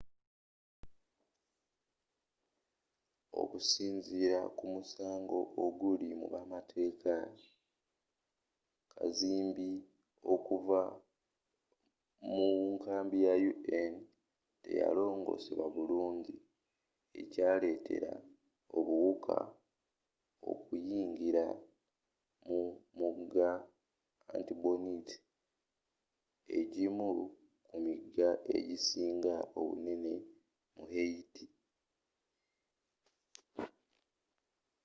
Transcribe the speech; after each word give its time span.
okusinziira 3.41 4.39
kumusango 4.57 5.37
oguli 5.63 6.07
mubamateeka 6.19 7.13
kazambi 8.91 9.69
okuva 10.33 10.81
mu 12.33 12.47
nkambi 12.73 13.17
ya 13.27 13.33
un 13.81 13.93
teyalongosebwa 14.63 15.67
bulungi 15.75 16.35
ekyaletera 17.21 18.13
obuwuka 18.77 19.37
okuyingira 20.51 21.45
mu 22.47 22.59
mugga 23.05 23.49
artibonite 24.35 25.15
egimu 26.59 27.09
ku 27.67 27.75
miga 27.85 28.29
egisinga 28.57 29.33
obunene 29.59 30.13
mu 30.75 30.83
haiti 30.93 31.45